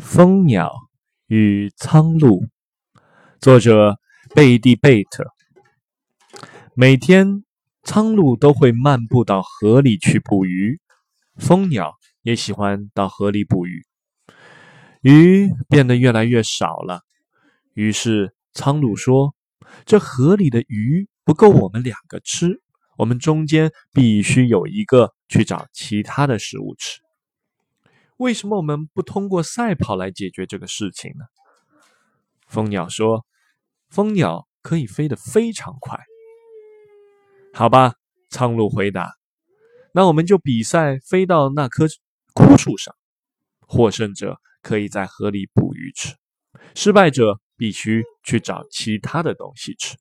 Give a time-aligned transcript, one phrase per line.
[0.00, 0.72] 蜂鸟
[1.28, 2.48] 与苍鹭，
[3.40, 3.96] 作者
[4.34, 5.24] 贝蒂·贝特。
[6.74, 7.44] 每天，
[7.84, 10.80] 苍鹭都会漫步到河里去捕鱼，
[11.36, 13.84] 蜂鸟也喜欢到河里捕鱼。
[15.02, 17.02] 鱼变得越来越少了，
[17.74, 19.32] 于是苍鹭说
[19.86, 22.60] ：“这河里的鱼不够我们两个吃，
[22.98, 26.98] 我们中间必须有一个去找其他的食物吃。”
[28.18, 31.24] 为什么我们不通过赛跑来解决这个事情呢？
[32.46, 33.26] 蜂鸟说
[33.90, 35.98] ：“蜂鸟可以飞得非常快。”
[37.52, 37.94] 好吧，
[38.30, 39.16] 苍鹭回答
[39.92, 41.86] ：“那我们就比赛飞到那棵
[42.32, 42.94] 枯树上，
[43.60, 46.14] 获胜者可以在河里捕鱼吃，
[46.74, 49.96] 失败者必须去找其他的东西吃。”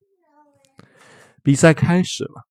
[1.42, 2.48] 比赛开始了。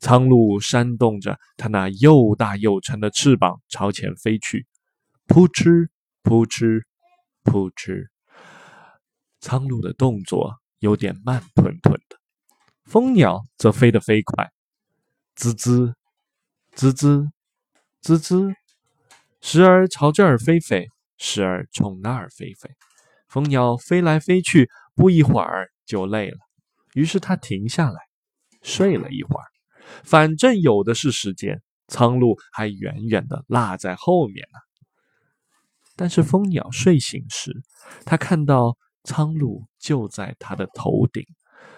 [0.00, 4.64] 苍鹭扇动着它那又大又沉的翅膀朝前飞去，
[5.28, 5.88] 扑哧
[6.22, 6.82] 扑哧
[7.44, 8.06] 扑哧。
[9.40, 12.16] 苍鹭的动作有点慢吞吞的，
[12.84, 14.50] 蜂鸟则飞得飞快，
[15.36, 15.94] 滋滋
[16.72, 17.28] 滋滋
[18.00, 18.52] 滋滋，
[19.40, 22.70] 时而朝这儿飞飞，时而冲那儿飞飞。
[23.28, 26.38] 蜂鸟飞来飞去，不一会儿就累了，
[26.94, 28.00] 于是它停下来
[28.62, 29.44] 睡了一会儿。
[30.02, 34.58] 反正有的是时间，苍鹭还远远的落在后面呢。
[35.98, 37.52] 但是蜂鸟睡醒时，
[38.06, 41.24] 他看到苍鹭就在他的头顶。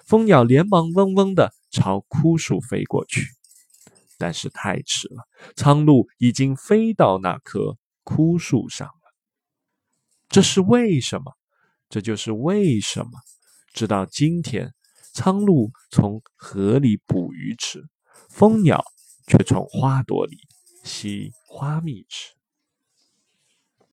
[0.04, 3.26] 蜂鸟连忙嗡嗡的朝枯树飞过去，
[4.18, 5.26] 但是太迟了，
[5.56, 9.14] 苍鹭已经飞到那棵枯树上了。
[10.28, 11.32] 这是为什么？
[11.88, 13.10] 这就是为什么，
[13.72, 14.74] 直到今天，
[15.14, 17.82] 苍鹭从河里捕鱼吃。
[18.28, 18.84] 蜂鸟
[19.26, 20.36] 却从花朵里
[20.84, 22.39] 吸花蜜吃。